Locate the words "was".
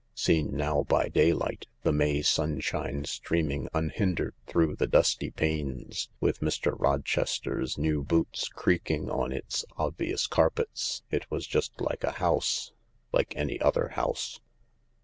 11.29-11.45